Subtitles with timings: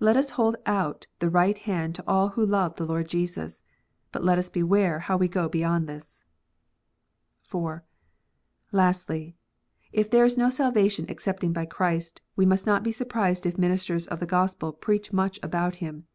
[0.00, 3.60] Let us hold out the right hand to all who love the Lord Jesus,
[4.12, 6.24] but let us beware how we go beyond this.
[7.42, 7.84] (4)
[8.72, 9.36] Lastly,
[9.92, 14.06] if there is no salvation excepting by Christ, we must not be surprised if ministers
[14.06, 16.06] of the Gospel preach much about Him.